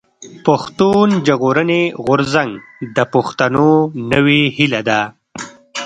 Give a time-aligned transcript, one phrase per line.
[0.45, 2.51] پښتون ژغورني غورځنګ
[2.95, 3.69] د پښتنو
[4.11, 5.01] نوې هيله ده.